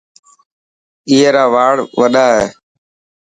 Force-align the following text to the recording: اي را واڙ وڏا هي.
اي 1.09 1.17
را 1.33 1.45
واڙ 1.53 1.75
وڏا 1.99 2.25
هي. 2.35 2.45